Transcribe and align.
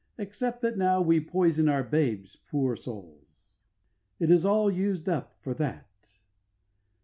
Except 0.17 0.63
that 0.63 0.79
now 0.79 0.99
we 0.99 1.19
poison 1.19 1.69
our 1.69 1.83
babes, 1.83 2.35
poor 2.35 2.75
souls! 2.75 3.59
It 4.17 4.31
is 4.31 4.45
all 4.45 4.71
used 4.71 5.07
up 5.07 5.37
for 5.41 5.53
that. 5.53 6.15